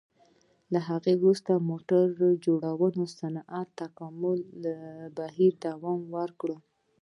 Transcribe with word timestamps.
له 0.73 0.79
هغه 0.89 1.11
وروسته 1.19 1.51
د 1.55 1.59
موټر 1.69 2.05
جوړونې 2.45 3.05
صنعت 3.17 3.67
د 3.75 3.77
تکامل 3.81 4.39
بهیر 5.17 5.53
دوام 5.67 6.01
وکړ. 6.15 6.49